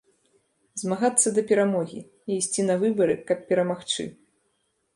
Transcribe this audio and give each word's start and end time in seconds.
Змагацца 0.81 1.27
да 1.35 1.43
перамогі 1.51 1.99
і 2.03 2.31
ісці 2.39 2.61
на 2.73 2.79
выбары, 2.85 3.19
каб 3.31 3.47
перамагчы. 3.53 4.09